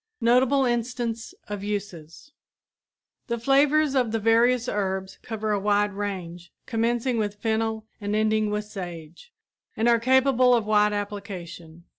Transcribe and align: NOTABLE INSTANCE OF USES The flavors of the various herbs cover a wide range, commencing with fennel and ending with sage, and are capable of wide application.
NOTABLE 0.21 0.65
INSTANCE 0.65 1.35
OF 1.47 1.63
USES 1.63 2.31
The 3.27 3.37
flavors 3.37 3.93
of 3.93 4.11
the 4.11 4.17
various 4.17 4.67
herbs 4.67 5.19
cover 5.21 5.51
a 5.51 5.59
wide 5.59 5.93
range, 5.93 6.51
commencing 6.65 7.19
with 7.19 7.35
fennel 7.35 7.85
and 8.01 8.15
ending 8.15 8.49
with 8.49 8.65
sage, 8.65 9.31
and 9.77 9.87
are 9.87 9.99
capable 9.99 10.55
of 10.55 10.65
wide 10.65 10.93
application. 10.93 11.83